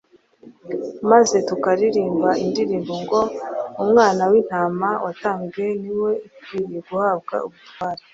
maze 1.11 1.37
tukaririmba 1.47 2.29
indirimbo 2.43 2.93
ngo: 3.03 3.21
«Umwana 3.83 4.21
w' 4.31 4.37
intama 4.41 4.89
watambwe 5.03 5.63
ni 5.81 5.91
we 6.01 6.11
ukwiriye 6.27 6.79
guhabwa 6.87 7.35
ubutware 7.47 8.01